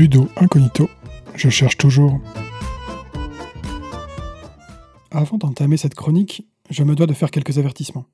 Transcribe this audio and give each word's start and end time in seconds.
Ludo 0.00 0.30
incognito, 0.36 0.88
je 1.34 1.50
cherche 1.50 1.76
toujours. 1.76 2.18
Avant 5.10 5.36
d'entamer 5.36 5.76
cette 5.76 5.94
chronique, 5.94 6.48
je 6.70 6.84
me 6.84 6.94
dois 6.94 7.06
de 7.06 7.12
faire 7.12 7.30
quelques 7.30 7.58
avertissements. 7.58 8.06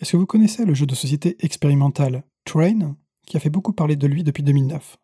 Est-ce 0.00 0.12
que 0.12 0.16
vous 0.16 0.24
connaissez 0.24 0.64
le 0.64 0.72
jeu 0.72 0.86
de 0.86 0.94
société 0.94 1.36
expérimental 1.40 2.24
Train, 2.46 2.96
qui 3.26 3.36
a 3.36 3.40
fait 3.40 3.50
beaucoup 3.50 3.74
parler 3.74 3.96
de 3.96 4.06
lui 4.06 4.24
depuis 4.24 4.42
2009 4.42 4.96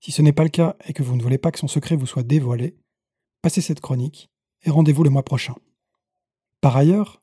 Si 0.00 0.12
ce 0.12 0.20
n'est 0.20 0.34
pas 0.34 0.42
le 0.42 0.50
cas 0.50 0.76
et 0.84 0.92
que 0.92 1.02
vous 1.02 1.16
ne 1.16 1.22
voulez 1.22 1.38
pas 1.38 1.50
que 1.50 1.60
son 1.60 1.66
secret 1.66 1.96
vous 1.96 2.04
soit 2.04 2.22
dévoilé, 2.22 2.76
passez 3.40 3.62
cette 3.62 3.80
chronique 3.80 4.28
et 4.64 4.70
rendez-vous 4.70 5.02
le 5.02 5.08
mois 5.08 5.24
prochain. 5.24 5.54
Par 6.60 6.76
ailleurs, 6.76 7.22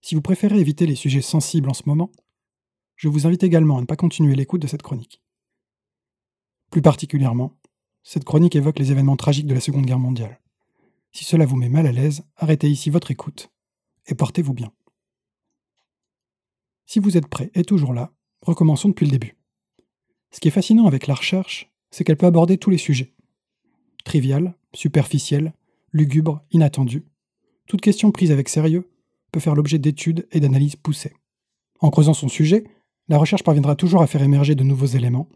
si 0.00 0.14
vous 0.14 0.22
préférez 0.22 0.58
éviter 0.58 0.86
les 0.86 0.94
sujets 0.94 1.20
sensibles 1.20 1.68
en 1.68 1.74
ce 1.74 1.82
moment, 1.84 2.12
je 2.94 3.08
vous 3.08 3.26
invite 3.26 3.42
également 3.42 3.76
à 3.76 3.82
ne 3.82 3.86
pas 3.86 3.96
continuer 3.96 4.34
l'écoute 4.34 4.62
de 4.62 4.68
cette 4.68 4.80
chronique. 4.82 5.20
Plus 6.70 6.82
particulièrement, 6.82 7.58
cette 8.02 8.24
chronique 8.24 8.56
évoque 8.56 8.78
les 8.78 8.92
événements 8.92 9.16
tragiques 9.16 9.46
de 9.46 9.54
la 9.54 9.60
Seconde 9.60 9.86
Guerre 9.86 9.98
mondiale. 9.98 10.40
Si 11.12 11.24
cela 11.24 11.46
vous 11.46 11.56
met 11.56 11.68
mal 11.68 11.86
à 11.86 11.92
l'aise, 11.92 12.24
arrêtez 12.36 12.68
ici 12.68 12.90
votre 12.90 13.10
écoute 13.10 13.50
et 14.06 14.14
portez-vous 14.14 14.54
bien. 14.54 14.72
Si 16.86 17.00
vous 17.00 17.16
êtes 17.16 17.26
prêt 17.26 17.50
et 17.54 17.64
toujours 17.64 17.92
là, 17.92 18.12
recommençons 18.42 18.88
depuis 18.88 19.06
le 19.06 19.12
début. 19.12 19.36
Ce 20.30 20.40
qui 20.40 20.48
est 20.48 20.52
fascinant 20.52 20.86
avec 20.86 21.06
la 21.06 21.14
recherche, 21.14 21.72
c'est 21.90 22.04
qu'elle 22.04 22.16
peut 22.16 22.26
aborder 22.26 22.58
tous 22.58 22.70
les 22.70 22.78
sujets. 22.78 23.14
Trivial, 24.04 24.54
superficiel, 24.72 25.52
lugubre, 25.92 26.44
inattendu. 26.52 27.06
Toute 27.66 27.80
question 27.80 28.12
prise 28.12 28.30
avec 28.30 28.48
sérieux 28.48 28.88
peut 29.32 29.40
faire 29.40 29.54
l'objet 29.54 29.78
d'études 29.78 30.28
et 30.30 30.40
d'analyses 30.40 30.76
poussées. 30.76 31.14
En 31.80 31.90
creusant 31.90 32.14
son 32.14 32.28
sujet, 32.28 32.64
la 33.08 33.18
recherche 33.18 33.42
parviendra 33.42 33.74
toujours 33.76 34.02
à 34.02 34.06
faire 34.06 34.22
émerger 34.22 34.54
de 34.54 34.64
nouveaux 34.64 34.86
éléments, 34.86 35.28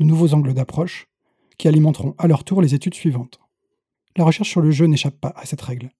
de 0.00 0.04
nouveaux 0.04 0.34
angles 0.34 0.54
d'approche, 0.54 1.06
qui 1.58 1.68
alimenteront 1.68 2.14
à 2.18 2.26
leur 2.26 2.42
tour 2.42 2.62
les 2.62 2.74
études 2.74 2.94
suivantes. 2.94 3.38
La 4.16 4.24
recherche 4.24 4.48
sur 4.48 4.62
le 4.62 4.70
jeu 4.70 4.86
n'échappe 4.86 5.20
pas 5.20 5.32
à 5.36 5.44
cette 5.44 5.60
règle. 5.60 5.90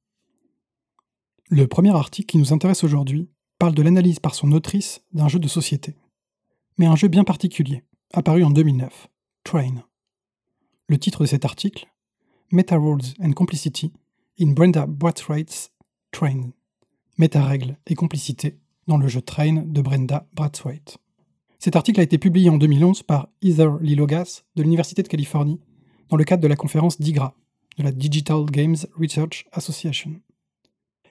Le 1.50 1.66
premier 1.66 1.90
article 1.90 2.26
qui 2.26 2.38
nous 2.38 2.52
intéresse 2.52 2.82
aujourd'hui 2.82 3.28
parle 3.58 3.74
de 3.74 3.82
l'analyse 3.82 4.18
par 4.18 4.34
son 4.34 4.52
autrice 4.52 5.02
d'un 5.12 5.28
jeu 5.28 5.38
de 5.38 5.48
société. 5.48 5.96
Mais 6.78 6.86
un 6.86 6.96
jeu 6.96 7.08
bien 7.08 7.24
particulier, 7.24 7.84
apparu 8.12 8.42
en 8.42 8.50
2009, 8.50 9.08
Train. 9.44 9.84
Le 10.88 10.98
titre 10.98 11.20
de 11.20 11.26
cet 11.26 11.44
article 11.44 11.86
Meta 12.52 12.76
Rules 12.76 13.14
and 13.22 13.32
Complicity 13.32 13.92
in 14.40 14.52
Brenda 14.52 14.86
Brathwaite's 14.86 15.70
Train. 16.10 16.52
Méta-règles 17.18 17.76
et 17.86 17.94
complicité 17.94 18.58
dans 18.86 18.96
le 18.96 19.08
jeu 19.08 19.20
Train 19.20 19.62
de 19.66 19.82
Brenda 19.82 20.26
Brathwaite. 20.32 20.96
Cet 21.62 21.77
article 21.77 22.00
a 22.00 22.03
été 22.03 22.16
publié 22.16 22.48
en 22.48 22.56
2011 22.56 23.03
par 23.03 23.28
Heather 23.42 23.77
Lilogas 23.83 24.44
de 24.56 24.62
l'Université 24.62 25.03
de 25.03 25.08
Californie 25.08 25.61
dans 26.08 26.16
le 26.16 26.25
cadre 26.25 26.42
de 26.42 26.48
la 26.48 26.56
conférence 26.56 26.98
DIGRA, 26.98 27.36
de 27.77 27.83
la 27.83 27.92
Digital 27.92 28.47
Games 28.47 28.78
Research 28.98 29.44
Association. 29.53 30.22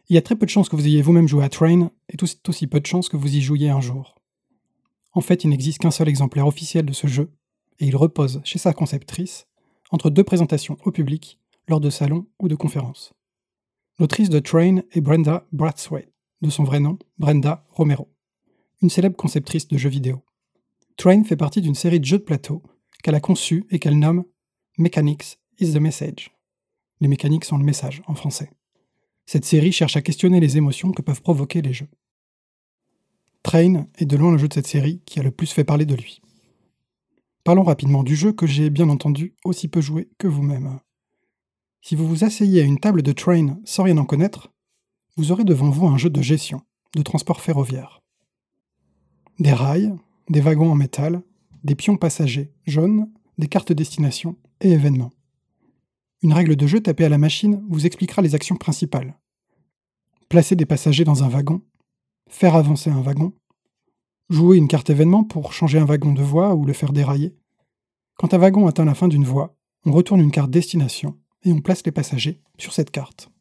Il 0.09 0.15
y 0.15 0.17
a 0.17 0.23
très 0.23 0.35
peu 0.35 0.47
de 0.47 0.49
chances 0.49 0.67
que 0.67 0.75
vous 0.75 0.87
ayez 0.87 1.03
vous-même 1.03 1.27
joué 1.27 1.43
à 1.43 1.49
Train, 1.49 1.91
et 2.11 2.17
tout 2.17 2.25
aussi 2.47 2.65
peu 2.65 2.79
de 2.79 2.87
chances 2.87 3.09
que 3.09 3.15
vous 3.15 3.35
y 3.35 3.41
jouiez 3.41 3.69
un 3.69 3.79
jour. 3.79 4.15
En 5.13 5.21
fait, 5.21 5.43
il 5.43 5.51
n'existe 5.51 5.77
qu'un 5.77 5.91
seul 5.91 6.09
exemplaire 6.09 6.47
officiel 6.47 6.83
de 6.83 6.93
ce 6.93 7.05
jeu, 7.05 7.29
et 7.77 7.85
il 7.85 7.95
repose 7.95 8.41
chez 8.43 8.57
sa 8.57 8.73
conceptrice, 8.73 9.45
entre 9.91 10.09
deux 10.09 10.23
présentations 10.23 10.79
au 10.83 10.89
public, 10.89 11.37
lors 11.67 11.79
de 11.79 11.91
salons 11.91 12.25
ou 12.39 12.47
de 12.47 12.55
conférences. 12.55 13.13
L'autrice 13.99 14.31
de 14.31 14.39
Train 14.39 14.77
est 14.93 15.01
Brenda 15.01 15.45
Brathwaite, 15.51 16.11
de 16.41 16.49
son 16.49 16.63
vrai 16.63 16.79
nom, 16.79 16.97
Brenda 17.19 17.67
Romero, 17.69 18.09
une 18.81 18.89
célèbre 18.89 19.15
conceptrice 19.15 19.67
de 19.67 19.77
jeux 19.77 19.89
vidéo. 19.89 20.23
Train 20.99 21.23
fait 21.23 21.37
partie 21.37 21.61
d'une 21.61 21.75
série 21.75 22.01
de 22.01 22.05
jeux 22.05 22.17
de 22.17 22.23
plateau 22.23 22.61
qu'elle 23.03 23.15
a 23.15 23.21
conçus 23.21 23.65
et 23.69 23.79
qu'elle 23.79 23.97
nomme 23.97 24.25
Mechanics 24.77 25.39
is 25.57 25.71
the 25.71 25.77
Message. 25.77 26.29
Les 26.99 27.07
mécaniques 27.07 27.45
sont 27.45 27.57
le 27.57 27.63
message 27.63 28.01
en 28.07 28.15
français. 28.15 28.51
Cette 29.25 29.45
série 29.45 29.71
cherche 29.71 29.95
à 29.95 30.01
questionner 30.01 30.41
les 30.41 30.57
émotions 30.57 30.91
que 30.91 31.01
peuvent 31.01 31.21
provoquer 31.21 31.61
les 31.61 31.71
jeux. 31.71 31.87
Train 33.43 33.87
est 33.97 34.05
de 34.05 34.17
loin 34.17 34.33
le 34.33 34.37
jeu 34.37 34.49
de 34.49 34.53
cette 34.53 34.67
série 34.67 35.01
qui 35.05 35.21
a 35.21 35.23
le 35.23 35.31
plus 35.31 35.49
fait 35.49 35.63
parler 35.63 35.85
de 35.85 35.95
lui. 35.95 36.21
Parlons 37.45 37.63
rapidement 37.63 38.03
du 38.03 38.17
jeu 38.17 38.33
que 38.33 38.45
j'ai 38.45 38.69
bien 38.69 38.89
entendu 38.89 39.35
aussi 39.45 39.69
peu 39.69 39.79
joué 39.79 40.09
que 40.17 40.27
vous-même. 40.27 40.81
Si 41.81 41.95
vous 41.95 42.09
vous 42.09 42.25
asseyez 42.25 42.59
à 42.59 42.65
une 42.65 42.81
table 42.81 43.03
de 43.03 43.13
Train 43.13 43.57
sans 43.63 43.83
rien 43.83 43.97
en 43.99 44.05
connaître, 44.05 44.51
vous 45.15 45.31
aurez 45.31 45.45
devant 45.45 45.69
vous 45.69 45.87
un 45.87 45.97
jeu 45.97 46.09
de 46.09 46.21
gestion, 46.21 46.59
de 46.93 47.03
transport 47.03 47.39
ferroviaire. 47.39 48.01
Des 49.39 49.53
rails, 49.53 49.95
des 50.29 50.41
wagons 50.41 50.71
en 50.71 50.75
métal, 50.75 51.23
des 51.63 51.75
pions 51.75 51.97
passagers 51.97 52.51
jaunes, 52.65 53.09
des 53.37 53.47
cartes 53.47 53.73
destination 53.73 54.37
et 54.61 54.71
événements. 54.71 55.11
Une 56.21 56.33
règle 56.33 56.55
de 56.55 56.67
jeu 56.67 56.81
tapée 56.81 57.05
à 57.05 57.09
la 57.09 57.17
machine 57.17 57.63
vous 57.69 57.85
expliquera 57.85 58.21
les 58.21 58.35
actions 58.35 58.55
principales. 58.55 59.17
Placer 60.27 60.55
des 60.55 60.65
passagers 60.65 61.05
dans 61.05 61.23
un 61.23 61.29
wagon, 61.29 61.61
faire 62.27 62.55
avancer 62.55 62.89
un 62.89 63.01
wagon, 63.01 63.33
jouer 64.29 64.57
une 64.57 64.67
carte 64.67 64.89
événement 64.89 65.23
pour 65.23 65.53
changer 65.53 65.79
un 65.79 65.85
wagon 65.85 66.13
de 66.13 66.21
voie 66.21 66.53
ou 66.53 66.65
le 66.65 66.73
faire 66.73 66.93
dérailler. 66.93 67.35
Quand 68.17 68.33
un 68.33 68.37
wagon 68.37 68.67
atteint 68.67 68.85
la 68.85 68.95
fin 68.95 69.07
d'une 69.07 69.23
voie, 69.23 69.55
on 69.85 69.91
retourne 69.91 70.19
une 70.19 70.31
carte 70.31 70.51
destination 70.51 71.17
et 71.43 71.53
on 71.53 71.61
place 71.61 71.85
les 71.85 71.91
passagers 71.91 72.41
sur 72.57 72.73
cette 72.73 72.91
carte. 72.91 73.31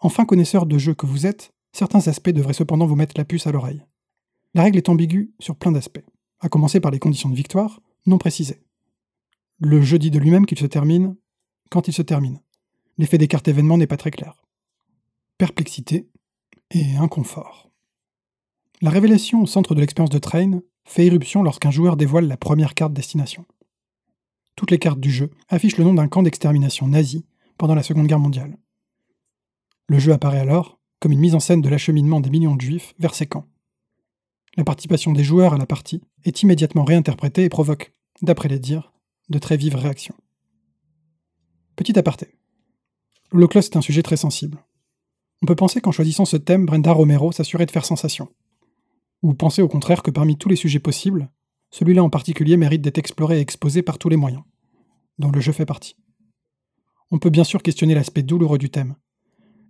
Enfin 0.00 0.24
connaisseur 0.24 0.66
de 0.66 0.78
jeu 0.78 0.94
que 0.94 1.06
vous 1.06 1.26
êtes, 1.26 1.52
certains 1.72 2.06
aspects 2.06 2.30
devraient 2.30 2.52
cependant 2.52 2.86
vous 2.86 2.96
mettre 2.96 3.14
la 3.16 3.24
puce 3.24 3.46
à 3.46 3.52
l'oreille. 3.52 3.82
La 4.54 4.62
règle 4.62 4.78
est 4.78 4.88
ambiguë 4.88 5.32
sur 5.38 5.56
plein 5.56 5.72
d'aspects, 5.72 6.04
à 6.40 6.48
commencer 6.48 6.80
par 6.80 6.90
les 6.90 6.98
conditions 6.98 7.28
de 7.28 7.36
victoire, 7.36 7.80
non 8.06 8.18
précisées. 8.18 8.62
Le 9.58 9.80
jeu 9.82 9.98
dit 9.98 10.10
de 10.10 10.18
lui-même 10.18 10.46
qu'il 10.46 10.58
se 10.58 10.66
termine 10.66 11.16
quand 11.70 11.86
il 11.86 11.92
se 11.92 12.02
termine. 12.02 12.40
L'effet 12.98 13.18
des 13.18 13.28
cartes 13.28 13.48
événements 13.48 13.78
n'est 13.78 13.86
pas 13.86 13.96
très 13.96 14.10
clair. 14.10 14.42
Perplexité 15.38 16.08
et 16.70 16.96
inconfort. 16.96 17.70
La 18.82 18.90
révélation 18.90 19.42
au 19.42 19.46
centre 19.46 19.74
de 19.74 19.80
l'expérience 19.80 20.10
de 20.10 20.18
Train 20.18 20.62
fait 20.84 21.06
irruption 21.06 21.42
lorsqu'un 21.42 21.70
joueur 21.70 21.96
dévoile 21.96 22.26
la 22.26 22.36
première 22.36 22.74
carte 22.74 22.92
destination. 22.92 23.44
Toutes 24.56 24.70
les 24.70 24.78
cartes 24.78 25.00
du 25.00 25.10
jeu 25.10 25.30
affichent 25.48 25.76
le 25.76 25.84
nom 25.84 25.94
d'un 25.94 26.08
camp 26.08 26.22
d'extermination 26.22 26.88
nazi 26.88 27.24
pendant 27.58 27.74
la 27.74 27.82
Seconde 27.82 28.06
Guerre 28.06 28.18
mondiale. 28.18 28.56
Le 29.88 29.98
jeu 29.98 30.12
apparaît 30.12 30.40
alors 30.40 30.78
comme 30.98 31.12
une 31.12 31.20
mise 31.20 31.34
en 31.34 31.40
scène 31.40 31.62
de 31.62 31.68
l'acheminement 31.68 32.20
des 32.20 32.30
millions 32.30 32.56
de 32.56 32.60
juifs 32.60 32.94
vers 32.98 33.14
ces 33.14 33.26
camps. 33.26 33.46
La 34.56 34.64
participation 34.64 35.12
des 35.12 35.24
joueurs 35.24 35.54
à 35.54 35.58
la 35.58 35.66
partie 35.66 36.02
est 36.24 36.42
immédiatement 36.42 36.84
réinterprétée 36.84 37.44
et 37.44 37.48
provoque, 37.48 37.94
d'après 38.22 38.48
les 38.48 38.58
dires, 38.58 38.92
de 39.28 39.38
très 39.38 39.56
vives 39.56 39.76
réactions. 39.76 40.16
Petit 41.76 41.98
aparté. 41.98 42.34
L'Holocauste 43.30 43.74
est 43.74 43.78
un 43.78 43.82
sujet 43.82 44.02
très 44.02 44.16
sensible. 44.16 44.64
On 45.42 45.46
peut 45.46 45.54
penser 45.54 45.80
qu'en 45.80 45.92
choisissant 45.92 46.24
ce 46.24 46.36
thème, 46.36 46.66
Brenda 46.66 46.92
Romero 46.92 47.32
s'assurait 47.32 47.66
de 47.66 47.70
faire 47.70 47.84
sensation. 47.84 48.28
Ou 49.22 49.34
penser 49.34 49.62
au 49.62 49.68
contraire 49.68 50.02
que 50.02 50.10
parmi 50.10 50.36
tous 50.36 50.48
les 50.48 50.56
sujets 50.56 50.80
possibles, 50.80 51.30
celui-là 51.70 52.02
en 52.02 52.10
particulier 52.10 52.56
mérite 52.56 52.82
d'être 52.82 52.98
exploré 52.98 53.38
et 53.38 53.40
exposé 53.40 53.82
par 53.82 53.98
tous 53.98 54.08
les 54.08 54.16
moyens, 54.16 54.42
dont 55.18 55.30
le 55.30 55.40
jeu 55.40 55.52
fait 55.52 55.66
partie. 55.66 55.96
On 57.12 57.18
peut 57.18 57.30
bien 57.30 57.44
sûr 57.44 57.62
questionner 57.62 57.94
l'aspect 57.94 58.22
douloureux 58.22 58.58
du 58.58 58.70
thème, 58.70 58.96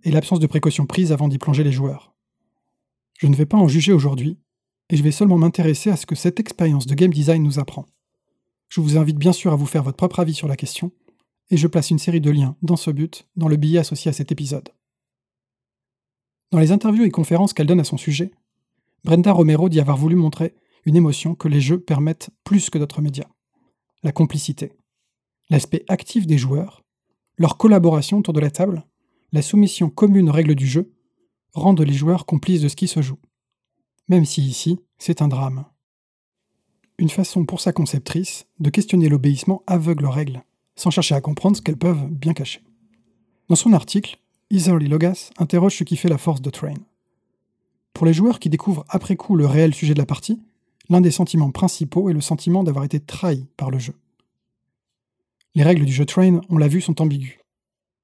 et 0.03 0.11
l'absence 0.11 0.39
de 0.39 0.47
précautions 0.47 0.87
prises 0.87 1.11
avant 1.11 1.27
d'y 1.27 1.37
plonger 1.37 1.63
les 1.63 1.71
joueurs. 1.71 2.15
Je 3.19 3.27
ne 3.27 3.35
vais 3.35 3.45
pas 3.45 3.57
en 3.57 3.67
juger 3.67 3.93
aujourd'hui, 3.93 4.39
et 4.91 4.97
je 4.97 5.03
vais 5.03 5.11
seulement 5.11 5.37
m'intéresser 5.37 5.89
à 5.89 5.95
ce 5.95 6.05
que 6.05 6.15
cette 6.15 6.39
expérience 6.39 6.85
de 6.85 6.93
game 6.93 7.13
design 7.13 7.41
nous 7.41 7.59
apprend. 7.59 7.85
Je 8.67 8.81
vous 8.81 8.97
invite 8.97 9.17
bien 9.17 9.31
sûr 9.31 9.53
à 9.53 9.55
vous 9.55 9.65
faire 9.65 9.83
votre 9.83 9.97
propre 9.97 10.19
avis 10.19 10.33
sur 10.33 10.49
la 10.49 10.57
question, 10.57 10.91
et 11.49 11.57
je 11.57 11.67
place 11.67 11.91
une 11.91 11.99
série 11.99 12.21
de 12.21 12.29
liens 12.29 12.57
dans 12.61 12.75
ce 12.75 12.91
but 12.91 13.27
dans 13.37 13.47
le 13.47 13.55
billet 13.55 13.79
associé 13.79 14.09
à 14.09 14.13
cet 14.13 14.31
épisode. 14.31 14.69
Dans 16.51 16.59
les 16.59 16.73
interviews 16.73 17.05
et 17.05 17.09
conférences 17.09 17.53
qu'elle 17.53 17.67
donne 17.67 17.79
à 17.79 17.85
son 17.85 17.97
sujet, 17.97 18.31
Brenda 19.05 19.31
Romero 19.31 19.69
dit 19.69 19.79
avoir 19.79 19.97
voulu 19.97 20.15
montrer 20.15 20.53
une 20.85 20.97
émotion 20.97 21.35
que 21.35 21.47
les 21.47 21.61
jeux 21.61 21.79
permettent 21.79 22.29
plus 22.43 22.69
que 22.69 22.77
d'autres 22.77 23.01
médias. 23.01 23.29
La 24.03 24.11
complicité. 24.11 24.73
L'aspect 25.49 25.85
actif 25.87 26.27
des 26.27 26.37
joueurs, 26.37 26.83
leur 27.37 27.57
collaboration 27.57 28.17
autour 28.17 28.33
de 28.33 28.39
la 28.41 28.51
table, 28.51 28.85
la 29.31 29.41
soumission 29.41 29.89
commune 29.89 30.29
aux 30.29 30.33
règles 30.33 30.55
du 30.55 30.67
jeu, 30.67 30.93
rendent 31.53 31.81
les 31.81 31.93
joueurs 31.93 32.25
complices 32.25 32.61
de 32.61 32.67
ce 32.67 32.75
qui 32.75 32.87
se 32.87 33.01
joue. 33.01 33.17
Même 34.11 34.25
si 34.25 34.41
ici, 34.41 34.77
c'est 34.97 35.21
un 35.21 35.29
drame. 35.29 35.63
Une 36.97 37.07
façon 37.07 37.45
pour 37.45 37.61
sa 37.61 37.71
conceptrice 37.71 38.45
de 38.59 38.69
questionner 38.69 39.07
l'obéissement 39.07 39.63
aveugle 39.67 40.05
aux 40.05 40.11
règles, 40.11 40.43
sans 40.75 40.91
chercher 40.91 41.15
à 41.15 41.21
comprendre 41.21 41.55
ce 41.55 41.61
qu'elles 41.61 41.77
peuvent 41.77 42.09
bien 42.09 42.33
cacher. 42.33 42.61
Dans 43.47 43.55
son 43.55 43.71
article, 43.71 44.19
Iserly 44.49 44.89
Logas 44.89 45.29
interroge 45.37 45.77
ce 45.77 45.85
qui 45.85 45.95
fait 45.95 46.09
la 46.09 46.17
force 46.17 46.41
de 46.41 46.49
Train. 46.49 46.73
Pour 47.93 48.05
les 48.05 48.11
joueurs 48.11 48.39
qui 48.39 48.49
découvrent 48.49 48.83
après 48.89 49.15
coup 49.15 49.37
le 49.37 49.45
réel 49.45 49.73
sujet 49.73 49.93
de 49.93 49.99
la 49.99 50.05
partie, 50.05 50.41
l'un 50.89 50.99
des 50.99 51.09
sentiments 51.09 51.51
principaux 51.51 52.09
est 52.09 52.13
le 52.13 52.19
sentiment 52.19 52.65
d'avoir 52.65 52.83
été 52.83 52.99
trahi 52.99 53.47
par 53.55 53.71
le 53.71 53.79
jeu. 53.79 53.93
Les 55.55 55.63
règles 55.63 55.85
du 55.85 55.93
jeu 55.93 56.05
Train, 56.05 56.41
on 56.49 56.57
l'a 56.57 56.67
vu, 56.67 56.81
sont 56.81 57.01
ambiguës. 57.01 57.39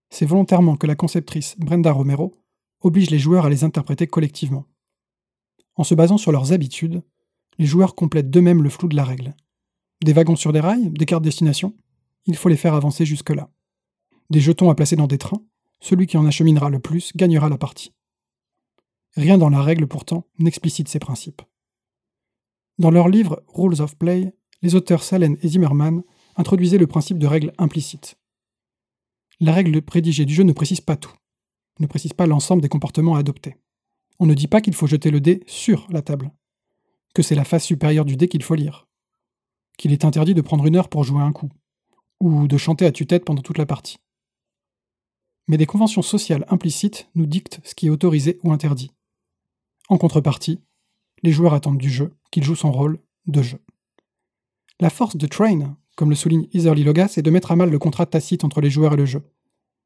C'est 0.09 0.25
volontairement 0.25 0.77
que 0.77 0.87
la 0.87 0.95
conceptrice 0.95 1.57
Brenda 1.57 1.91
Romero 1.91 2.33
oblige 2.79 3.09
les 3.09 3.19
joueurs 3.19 3.45
à 3.45 3.49
les 3.49 3.65
interpréter 3.65 4.07
collectivement. 4.07 4.63
En 5.77 5.83
se 5.83 5.95
basant 5.95 6.17
sur 6.17 6.31
leurs 6.31 6.53
habitudes, 6.53 7.03
les 7.59 7.65
joueurs 7.65 7.95
complètent 7.95 8.29
d'eux-mêmes 8.29 8.63
le 8.63 8.69
flou 8.69 8.87
de 8.87 8.95
la 8.95 9.03
règle. 9.03 9.35
Des 10.03 10.13
wagons 10.13 10.35
sur 10.35 10.51
des 10.51 10.59
rails, 10.59 10.89
des 10.89 11.05
cartes 11.05 11.23
destination, 11.23 11.75
il 12.25 12.35
faut 12.35 12.49
les 12.49 12.57
faire 12.57 12.73
avancer 12.73 13.05
jusque-là. 13.05 13.49
Des 14.29 14.39
jetons 14.39 14.69
à 14.69 14.75
placer 14.75 14.95
dans 14.95 15.07
des 15.07 15.17
trains, 15.17 15.41
celui 15.79 16.07
qui 16.07 16.17
en 16.17 16.25
acheminera 16.25 16.69
le 16.69 16.79
plus 16.79 17.15
gagnera 17.15 17.49
la 17.49 17.57
partie. 17.57 17.93
Rien 19.15 19.37
dans 19.37 19.49
la 19.49 19.61
règle, 19.61 19.87
pourtant, 19.87 20.27
n'explicite 20.37 20.89
ces 20.89 20.99
principes. 20.99 21.41
Dans 22.77 22.91
leur 22.91 23.07
livre 23.07 23.43
Rules 23.47 23.81
of 23.81 23.97
Play, 23.97 24.35
les 24.61 24.75
auteurs 24.75 25.03
Salen 25.03 25.37
et 25.41 25.47
Zimmerman 25.47 26.03
introduisaient 26.35 26.77
le 26.77 26.87
principe 26.87 27.17
de 27.17 27.27
règle 27.27 27.53
implicite. 27.57 28.17
La 29.39 29.53
règle 29.53 29.81
prédigée 29.81 30.25
du 30.25 30.33
jeu 30.33 30.43
ne 30.43 30.53
précise 30.53 30.81
pas 30.81 30.95
tout, 30.95 31.13
ne 31.79 31.87
précise 31.87 32.13
pas 32.13 32.27
l'ensemble 32.27 32.61
des 32.61 32.69
comportements 32.69 33.15
à 33.15 33.19
adopter. 33.19 33.55
On 34.19 34.25
ne 34.25 34.33
dit 34.33 34.47
pas 34.47 34.61
qu'il 34.61 34.73
faut 34.73 34.87
jeter 34.87 35.11
le 35.11 35.21
dé 35.21 35.43
sur 35.45 35.87
la 35.89 36.01
table, 36.01 36.31
que 37.13 37.21
c'est 37.21 37.35
la 37.35 37.45
face 37.45 37.65
supérieure 37.65 38.05
du 38.05 38.17
dé 38.17 38.27
qu'il 38.27 38.43
faut 38.43 38.55
lire, 38.55 38.87
qu'il 39.77 39.91
est 39.91 40.05
interdit 40.05 40.33
de 40.33 40.41
prendre 40.41 40.65
une 40.65 40.75
heure 40.75 40.89
pour 40.89 41.03
jouer 41.03 41.21
un 41.21 41.31
coup, 41.31 41.49
ou 42.19 42.47
de 42.47 42.57
chanter 42.57 42.85
à 42.85 42.91
tue-tête 42.91 43.25
pendant 43.25 43.41
toute 43.41 43.57
la 43.57 43.65
partie. 43.65 43.97
Mais 45.47 45.57
des 45.57 45.65
conventions 45.65 46.01
sociales 46.01 46.45
implicites 46.49 47.09
nous 47.15 47.25
dictent 47.25 47.59
ce 47.63 47.75
qui 47.75 47.87
est 47.87 47.91
autorisé 47.91 48.39
ou 48.43 48.51
interdit. 48.51 48.91
En 49.87 49.97
contrepartie, 49.97 50.59
les 51.23 51.31
joueurs 51.31 51.53
attendent 51.53 51.77
du 51.77 51.89
jeu 51.89 52.13
qu'il 52.31 52.43
joue 52.43 52.55
son 52.55 52.71
rôle 52.71 52.99
de 53.27 53.41
jeu. 53.41 53.59
La 54.79 54.89
force 54.89 55.15
de 55.15 55.25
Train, 55.27 55.77
comme 55.95 56.09
le 56.09 56.15
souligne 56.15 56.47
Iserly 56.53 56.83
Logas, 56.83 57.13
est 57.17 57.21
de 57.21 57.31
mettre 57.31 57.51
à 57.51 57.55
mal 57.55 57.69
le 57.69 57.79
contrat 57.79 58.05
tacite 58.05 58.43
entre 58.43 58.61
les 58.61 58.69
joueurs 58.69 58.93
et 58.93 58.97
le 58.97 59.05
jeu. 59.05 59.23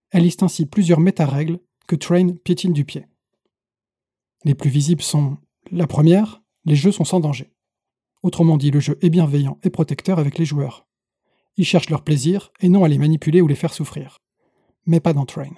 Elle 0.09 0.23
liste 0.23 0.43
ainsi 0.43 0.65
plusieurs 0.65 0.99
méta-règles 0.99 1.59
que 1.87 1.95
Train 1.95 2.33
piétine 2.43 2.73
du 2.73 2.83
pied. 2.83 3.05
Les 4.43 4.55
plus 4.55 4.69
visibles 4.69 5.01
sont 5.01 5.37
la 5.71 5.87
première, 5.87 6.41
les 6.65 6.75
jeux 6.75 6.91
sont 6.91 7.03
sans 7.03 7.19
danger. 7.19 7.53
Autrement 8.23 8.57
dit, 8.57 8.71
le 8.71 8.79
jeu 8.79 8.97
est 9.01 9.09
bienveillant 9.09 9.57
et 9.63 9.69
protecteur 9.69 10.19
avec 10.19 10.37
les 10.37 10.45
joueurs. 10.45 10.87
Ils 11.57 11.65
cherchent 11.65 11.89
leur 11.89 12.03
plaisir 12.03 12.51
et 12.59 12.69
non 12.69 12.83
à 12.83 12.87
les 12.87 12.97
manipuler 12.97 13.41
ou 13.41 13.47
les 13.47 13.55
faire 13.55 13.73
souffrir. 13.73 14.19
Mais 14.85 14.99
pas 14.99 15.13
dans 15.13 15.25
Train. 15.25 15.53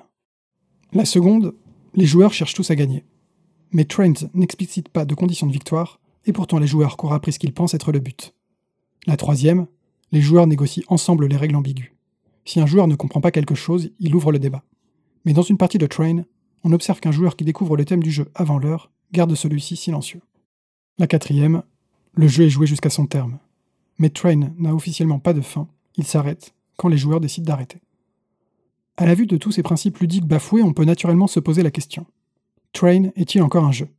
La 0.92 1.06
seconde, 1.06 1.56
les 1.96 2.06
joueurs 2.06 2.34
cherchent 2.34 2.54
tous 2.54 2.72
à 2.72 2.76
gagner. 2.76 3.06
Mais 3.72 3.86
Trains 3.86 4.30
n'explicite 4.34 4.90
pas 4.90 5.06
de 5.06 5.16
conditions 5.16 5.48
de 5.48 5.52
victoire, 5.52 6.00
et 6.26 6.34
pourtant 6.34 6.60
les 6.60 6.68
joueurs 6.68 6.98
courent 6.98 7.14
après 7.14 7.32
ce 7.32 7.40
qu'ils 7.40 7.54
pensent 7.54 7.74
être 7.74 7.92
le 7.92 8.00
but. 8.00 8.34
La 9.08 9.18
troisième, 9.18 9.68
les 10.12 10.22
joueurs 10.22 10.48
négocient 10.48 10.84
ensemble 10.88 11.28
les 11.28 11.38
règles 11.38 11.56
ambiguës. 11.56 11.92
Si 12.46 12.60
un 12.60 12.66
joueur 12.66 12.88
ne 12.88 12.96
comprend 12.96 13.22
pas 13.22 13.32
quelque 13.32 13.56
chose, 13.56 13.92
il 14.00 14.16
ouvre 14.16 14.32
le 14.32 14.40
débat. 14.40 14.64
Mais 15.26 15.34
dans 15.34 15.42
une 15.42 15.58
partie 15.58 15.78
de 15.78 15.88
Train, 15.88 16.24
on 16.64 16.72
observe 16.72 17.00
qu'un 17.00 17.12
joueur 17.12 17.36
qui 17.36 17.44
découvre 17.44 17.78
le 17.78 17.86
thème 17.86 18.04
du 18.04 18.12
jeu 18.12 18.30
avant 18.36 18.58
l'heure 18.58 18.92
garde 19.12 19.36
celui-ci 19.36 19.76
silencieux. 19.76 20.22
La 20.98 21.08
quatrième, 21.08 21.64
le 22.14 22.28
jeu 22.28 22.46
est 22.46 22.50
joué 22.50 22.68
jusqu'à 22.68 22.90
son 22.90 23.06
terme. 23.06 23.40
Mais 24.00 24.10
Train 24.10 24.52
n'a 24.58 24.74
officiellement 24.74 25.20
pas 25.20 25.34
de 25.34 25.42
fin, 25.42 25.68
il 25.96 26.06
s'arrête 26.06 26.54
quand 26.78 26.88
les 26.88 26.98
joueurs 26.98 27.20
décident 27.20 27.46
d'arrêter. 27.46 27.82
À 28.98 29.06
la 29.06 29.16
vue 29.16 29.28
de 29.28 29.38
tous 29.38 29.52
ces 29.52 29.64
principes 29.64 30.00
ludiques 30.00 30.28
bafoués, 30.28 30.64
on 30.64 30.74
peut 30.74 30.86
naturellement 30.86 31.28
se 31.28 31.40
poser 31.40 31.64
la 31.64 31.72
question. 31.72 32.06
Train 32.74 33.10
est-il 33.16 33.42
encore 33.42 33.66
un 33.66 33.72
jeu? 33.72 33.90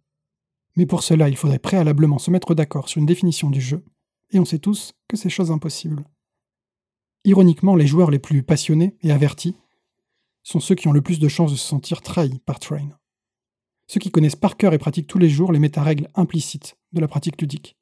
Mais 0.76 0.86
pour 0.86 1.02
cela, 1.02 1.28
il 1.28 1.36
faudrait 1.36 1.58
préalablement 1.58 2.18
se 2.18 2.30
mettre 2.30 2.54
d'accord 2.54 2.88
sur 2.88 2.98
une 2.98 3.06
définition 3.06 3.50
du 3.50 3.60
jeu, 3.60 3.84
et 4.30 4.38
on 4.38 4.44
sait 4.44 4.58
tous 4.58 4.92
que 5.08 5.16
c'est 5.16 5.30
chose 5.30 5.50
impossible. 5.50 6.04
Ironiquement, 7.24 7.76
les 7.76 7.86
joueurs 7.86 8.10
les 8.10 8.18
plus 8.18 8.42
passionnés 8.42 8.96
et 9.02 9.12
avertis 9.12 9.56
sont 10.44 10.60
ceux 10.60 10.76
qui 10.76 10.86
ont 10.86 10.92
le 10.92 11.02
plus 11.02 11.18
de 11.18 11.26
chances 11.26 11.50
de 11.50 11.56
se 11.56 11.66
sentir 11.66 12.02
trahis 12.02 12.38
par 12.46 12.60
Train. 12.60 12.90
Ceux 13.88 13.98
qui 13.98 14.10
connaissent 14.10 14.36
par 14.36 14.56
cœur 14.56 14.72
et 14.72 14.78
pratiquent 14.78 15.08
tous 15.08 15.18
les 15.18 15.28
jours 15.28 15.52
les 15.52 15.58
méta-règles 15.58 16.08
implicites 16.14 16.76
de 16.92 17.00
la 17.00 17.08
pratique 17.08 17.40
ludique. 17.40 17.76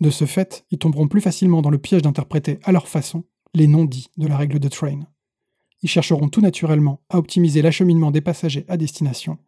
De 0.00 0.10
ce 0.10 0.26
fait, 0.26 0.66
ils 0.70 0.78
tomberont 0.78 1.08
plus 1.08 1.20
facilement 1.20 1.62
dans 1.62 1.70
le 1.70 1.78
piège 1.78 2.02
d'interpréter 2.02 2.58
à 2.64 2.72
leur 2.72 2.88
façon 2.88 3.24
les 3.54 3.68
non-dits 3.68 4.08
de 4.16 4.26
la 4.26 4.36
règle 4.36 4.58
de 4.58 4.68
Train. 4.68 5.00
Ils 5.82 5.88
chercheront 5.88 6.28
tout 6.28 6.40
naturellement 6.40 7.00
à 7.08 7.18
optimiser 7.18 7.62
l'acheminement 7.62 8.10
des 8.10 8.20
passagers 8.20 8.64
à 8.68 8.76
destination, 8.76 9.38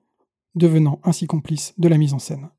devenant 0.54 1.00
ainsi 1.02 1.26
complices 1.26 1.74
de 1.78 1.88
la 1.88 1.98
mise 1.98 2.14
en 2.14 2.18
scène. 2.18 2.50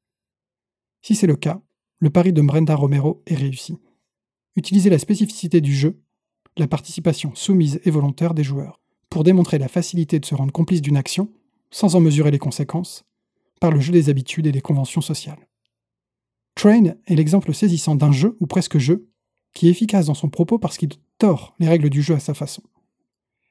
Si 1.02 1.16
c'est 1.16 1.28
le 1.28 1.36
cas, 1.36 1.62
le 2.00 2.10
pari 2.10 2.34
de 2.34 2.42
Brenda 2.42 2.76
Romero 2.76 3.24
est 3.26 3.36
réussi. 3.36 3.78
Utiliser 4.56 4.90
la 4.90 5.00
spécificité 5.00 5.62
du 5.62 5.74
jeu, 5.74 6.02
la 6.58 6.68
participation 6.68 7.34
soumise 7.36 7.80
et 7.86 7.92
volontaire 7.92 8.34
des 8.34 8.44
joueurs, 8.44 8.82
démontrer 9.24 9.58
la 9.58 9.68
facilité 9.68 10.20
de 10.20 10.26
se 10.26 10.36
rendre 10.36 10.52
complice 10.52 10.82
d'une 10.82 10.98
action, 10.98 11.30
sans 11.72 11.96
en 11.96 12.00
mesurer 12.00 12.32
les 12.32 12.40
conséquences, 12.40 13.06
par 13.60 13.72
le 13.72 13.80
jeu 13.80 13.92
des 13.92 14.10
habitudes 14.10 14.48
et 14.48 14.52
des 14.52 14.62
conventions 14.62 15.02
sociales. 15.02 15.48
Train 16.56 16.86
est 17.06 17.16
l'exemple 17.16 17.54
saisissant 17.54 17.96
d'un 17.96 18.12
jeu, 18.12 18.36
ou 18.40 18.48
presque 18.48 18.78
jeu, 18.78 19.10
qui 19.54 19.68
est 19.68 19.72
efficace 19.72 20.08
dans 20.08 20.14
son 20.14 20.30
propos 20.30 20.60
parce 20.60 20.78
qu'il 20.78 20.90
tord 21.18 21.56
les 21.60 21.68
règles 21.68 21.90
du 21.90 22.02
jeu 22.02 22.16
à 22.16 22.20
sa 22.20 22.34
façon. 22.34 22.64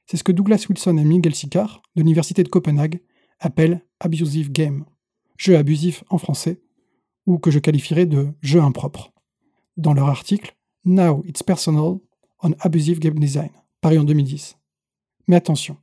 C'est 0.05 0.17
ce 0.17 0.23
que 0.23 0.31
Douglas 0.31 0.65
Wilson 0.69 0.97
et 0.97 1.03
Miguel 1.03 1.35
Sicard, 1.35 1.81
de 1.95 2.01
l'Université 2.01 2.43
de 2.43 2.49
Copenhague, 2.49 3.01
appellent 3.39 3.85
abusive 3.99 4.51
game, 4.51 4.85
jeu 5.37 5.57
abusif 5.57 6.03
en 6.09 6.17
français, 6.17 6.61
ou 7.25 7.37
que 7.39 7.51
je 7.51 7.59
qualifierais 7.59 8.05
de 8.05 8.29
jeu 8.41 8.61
impropre. 8.61 9.11
Dans 9.75 9.93
leur 9.93 10.07
article 10.07 10.55
Now 10.85 11.23
It's 11.25 11.43
Personal 11.43 11.97
on 12.41 12.51
Abusive 12.59 12.99
Game 12.99 13.19
Design, 13.19 13.49
paru 13.81 13.97
en 13.97 14.03
2010. 14.03 14.56
Mais 15.27 15.35
attention, 15.35 15.77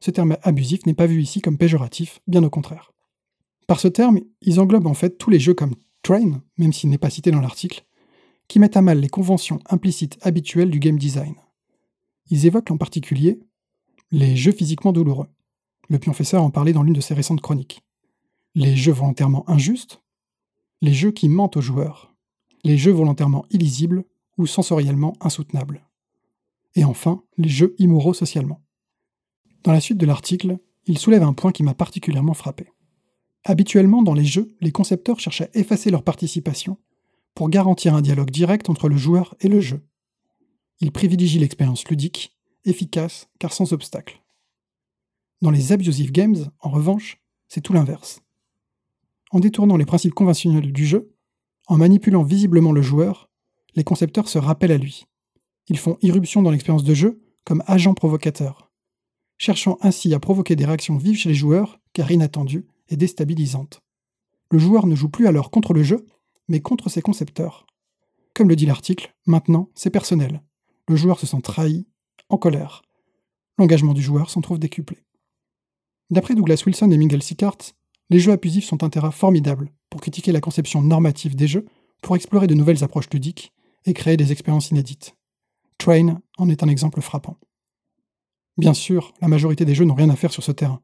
ce 0.00 0.10
terme 0.10 0.36
abusif 0.42 0.84
n'est 0.86 0.94
pas 0.94 1.06
vu 1.06 1.22
ici 1.22 1.40
comme 1.40 1.58
péjoratif, 1.58 2.20
bien 2.26 2.42
au 2.42 2.50
contraire. 2.50 2.92
Par 3.66 3.80
ce 3.80 3.88
terme, 3.88 4.20
ils 4.40 4.60
englobent 4.60 4.86
en 4.86 4.94
fait 4.94 5.16
tous 5.16 5.30
les 5.30 5.40
jeux 5.40 5.54
comme 5.54 5.74
Train, 6.02 6.42
même 6.58 6.72
s'il 6.72 6.90
n'est 6.90 6.98
pas 6.98 7.10
cité 7.10 7.30
dans 7.30 7.40
l'article, 7.40 7.84
qui 8.48 8.58
mettent 8.58 8.76
à 8.76 8.82
mal 8.82 8.98
les 8.98 9.08
conventions 9.08 9.60
implicites 9.70 10.18
habituelles 10.20 10.70
du 10.70 10.80
game 10.80 10.98
design. 10.98 11.34
Ils 12.28 12.46
évoquent 12.46 12.72
en 12.72 12.76
particulier 12.76 13.40
les 14.10 14.36
jeux 14.36 14.52
physiquement 14.52 14.92
douloureux. 14.92 15.28
Le 15.88 15.98
pionfesseur 15.98 16.42
en 16.42 16.50
parlait 16.50 16.72
dans 16.72 16.82
l'une 16.82 16.94
de 16.94 17.00
ses 17.00 17.14
récentes 17.14 17.40
chroniques. 17.40 17.82
Les 18.54 18.76
jeux 18.76 18.92
volontairement 18.92 19.48
injustes, 19.48 20.02
les 20.80 20.92
jeux 20.92 21.12
qui 21.12 21.28
mentent 21.28 21.56
aux 21.56 21.62
joueurs, 21.62 22.14
les 22.64 22.76
jeux 22.76 22.92
volontairement 22.92 23.46
illisibles 23.50 24.04
ou 24.36 24.46
sensoriellement 24.46 25.14
insoutenables. 25.20 25.86
Et 26.74 26.84
enfin, 26.84 27.22
les 27.38 27.48
jeux 27.48 27.74
immoraux 27.78 28.14
socialement. 28.14 28.61
Dans 29.64 29.72
la 29.72 29.80
suite 29.80 29.98
de 29.98 30.06
l'article, 30.06 30.58
il 30.86 30.98
soulève 30.98 31.22
un 31.22 31.34
point 31.34 31.52
qui 31.52 31.62
m'a 31.62 31.74
particulièrement 31.74 32.34
frappé. 32.34 32.72
Habituellement, 33.44 34.02
dans 34.02 34.14
les 34.14 34.24
jeux, 34.24 34.56
les 34.60 34.72
concepteurs 34.72 35.20
cherchent 35.20 35.42
à 35.42 35.48
effacer 35.54 35.90
leur 35.90 36.02
participation 36.02 36.78
pour 37.34 37.48
garantir 37.48 37.94
un 37.94 38.00
dialogue 38.00 38.30
direct 38.30 38.68
entre 38.70 38.88
le 38.88 38.96
joueur 38.96 39.36
et 39.40 39.48
le 39.48 39.60
jeu. 39.60 39.86
Ils 40.80 40.90
privilégient 40.90 41.38
l'expérience 41.38 41.86
ludique, 41.88 42.36
efficace 42.64 43.28
car 43.38 43.52
sans 43.52 43.72
obstacle. 43.72 44.22
Dans 45.42 45.50
les 45.50 45.72
abusive 45.72 46.10
games, 46.10 46.50
en 46.60 46.70
revanche, 46.70 47.20
c'est 47.46 47.60
tout 47.60 47.72
l'inverse. 47.72 48.20
En 49.30 49.38
détournant 49.38 49.76
les 49.76 49.86
principes 49.86 50.14
conventionnels 50.14 50.72
du 50.72 50.86
jeu, 50.86 51.14
en 51.68 51.78
manipulant 51.78 52.24
visiblement 52.24 52.72
le 52.72 52.82
joueur, 52.82 53.30
les 53.76 53.84
concepteurs 53.84 54.28
se 54.28 54.38
rappellent 54.38 54.72
à 54.72 54.78
lui. 54.78 55.06
Ils 55.68 55.78
font 55.78 55.98
irruption 56.02 56.42
dans 56.42 56.50
l'expérience 56.50 56.84
de 56.84 56.94
jeu 56.94 57.22
comme 57.44 57.62
agents 57.66 57.94
provocateurs 57.94 58.71
cherchant 59.42 59.76
ainsi 59.80 60.14
à 60.14 60.20
provoquer 60.20 60.54
des 60.54 60.64
réactions 60.64 60.96
vives 60.96 61.16
chez 61.16 61.28
les 61.28 61.34
joueurs, 61.34 61.80
car 61.94 62.12
inattendues 62.12 62.64
et 62.88 62.96
déstabilisantes. 62.96 63.80
Le 64.52 64.58
joueur 64.60 64.86
ne 64.86 64.94
joue 64.94 65.08
plus 65.08 65.26
alors 65.26 65.50
contre 65.50 65.74
le 65.74 65.82
jeu, 65.82 66.06
mais 66.46 66.60
contre 66.60 66.88
ses 66.88 67.02
concepteurs. 67.02 67.66
Comme 68.34 68.48
le 68.48 68.54
dit 68.54 68.66
l'article, 68.66 69.16
maintenant, 69.26 69.68
c'est 69.74 69.90
personnel. 69.90 70.42
Le 70.88 70.94
joueur 70.94 71.18
se 71.18 71.26
sent 71.26 71.40
trahi, 71.42 71.88
en 72.28 72.36
colère. 72.36 72.82
L'engagement 73.58 73.94
du 73.94 74.00
joueur 74.00 74.30
s'en 74.30 74.42
trouve 74.42 74.60
décuplé. 74.60 74.98
D'après 76.10 76.36
Douglas 76.36 76.62
Wilson 76.64 76.92
et 76.92 76.96
Miguel 76.96 77.22
Sicart, 77.22 77.58
les 78.10 78.20
jeux 78.20 78.32
abusifs 78.32 78.66
sont 78.66 78.84
un 78.84 78.90
terrain 78.90 79.10
formidable 79.10 79.72
pour 79.90 80.00
critiquer 80.00 80.30
la 80.30 80.40
conception 80.40 80.82
normative 80.82 81.34
des 81.34 81.48
jeux, 81.48 81.66
pour 82.00 82.14
explorer 82.14 82.46
de 82.46 82.54
nouvelles 82.54 82.84
approches 82.84 83.10
ludiques 83.12 83.52
et 83.86 83.92
créer 83.92 84.16
des 84.16 84.30
expériences 84.30 84.70
inédites. 84.70 85.16
Train 85.78 86.20
en 86.38 86.48
est 86.48 86.62
un 86.62 86.68
exemple 86.68 87.00
frappant. 87.00 87.38
Bien 88.62 88.74
sûr, 88.74 89.12
la 89.20 89.26
majorité 89.26 89.64
des 89.64 89.74
jeux 89.74 89.84
n'ont 89.84 89.96
rien 89.96 90.08
à 90.08 90.14
faire 90.14 90.32
sur 90.32 90.44
ce 90.44 90.52
terrain. 90.52 90.80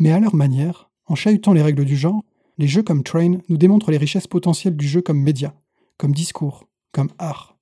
Mais 0.00 0.10
à 0.10 0.18
leur 0.18 0.34
manière, 0.34 0.90
en 1.06 1.14
chahutant 1.14 1.52
les 1.52 1.62
règles 1.62 1.84
du 1.84 1.96
genre, 1.96 2.24
les 2.58 2.66
jeux 2.66 2.82
comme 2.82 3.04
Train 3.04 3.38
nous 3.48 3.56
démontrent 3.56 3.92
les 3.92 3.96
richesses 3.96 4.26
potentielles 4.26 4.76
du 4.76 4.88
jeu 4.88 5.02
comme 5.02 5.20
média, 5.20 5.54
comme 5.98 6.10
discours, 6.10 6.66
comme 6.90 7.10
art. 7.18 7.56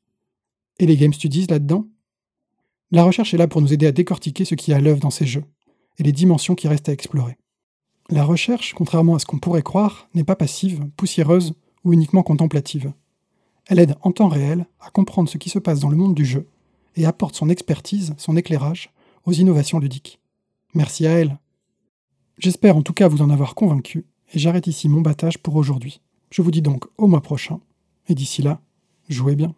Et 0.79 0.87
les 0.87 0.97
Game 0.97 1.13
Studies 1.13 1.47
là-dedans? 1.47 1.87
La 2.91 3.05
recherche 3.05 3.35
est 3.35 3.37
là 3.37 3.49
pour 3.49 3.61
nous 3.61 3.75
aider 3.75 3.87
à 3.87 3.93
décortiquer 3.93 4.47
ce 4.47 4.55
qui 4.55 4.71
est 4.71 4.75
à 4.75 4.81
l'œuvre 4.81 5.01
dans 5.01 5.11
ces 5.11 5.27
jeux, 5.27 5.45
et 5.99 6.05
les 6.05 6.13
dimensions 6.13 6.55
qui 6.55 6.67
restent 6.67 6.89
à 6.89 6.95
explorer. 6.95 7.37
La 8.09 8.25
recherche, 8.25 8.73
contrairement 8.73 9.17
à 9.17 9.19
ce 9.19 9.27
qu'on 9.27 9.41
pourrait 9.41 9.61
croire, 9.61 10.09
n'est 10.15 10.25
pas 10.25 10.37
passive, 10.37 10.89
poussiéreuse 10.97 11.53
ou 11.85 11.93
uniquement 11.93 12.23
contemplative. 12.23 12.95
Elle 13.67 13.79
aide 13.79 13.97
en 14.01 14.13
temps 14.13 14.29
réel 14.29 14.65
à 14.81 14.89
comprendre 14.89 15.29
ce 15.29 15.37
qui 15.37 15.51
se 15.51 15.59
passe 15.59 15.81
dans 15.81 15.91
le 15.91 15.99
monde 15.99 16.15
du 16.15 16.25
jeu, 16.25 16.49
et 16.97 17.05
apporte 17.05 17.35
son 17.35 17.51
expertise, 17.51 18.15
son 18.17 18.39
éclairage, 18.39 18.91
aux 19.25 19.33
innovations 19.33 19.79
ludiques. 19.79 20.21
Merci 20.75 21.07
à 21.07 21.11
elle. 21.11 21.39
J'espère 22.39 22.77
en 22.77 22.83
tout 22.83 22.93
cas 22.93 23.09
vous 23.09 23.23
en 23.23 23.31
avoir 23.31 23.55
convaincu, 23.55 24.07
et 24.33 24.39
j'arrête 24.39 24.67
ici 24.67 24.89
mon 24.89 25.01
battage 25.01 25.39
pour 25.39 25.57
aujourd'hui. 25.57 26.01
Je 26.31 26.43
vous 26.43 26.51
dis 26.51 26.63
donc 26.63 26.87
au 26.97 27.07
mois 27.07 27.23
prochain, 27.23 27.61
et 28.09 28.15
d'ici 28.15 28.43
là, 28.43 28.61
jouez 29.09 29.37
bien. 29.37 29.55